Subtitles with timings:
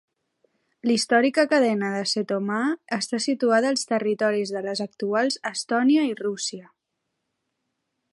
[0.85, 6.73] L"històrica cadena de Setomaa està situada als territoris de les actuals Estònia i Rússia..